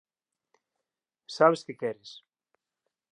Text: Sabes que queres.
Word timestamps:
Sabes 1.35 1.65
que 1.67 1.77
queres. 1.81 2.11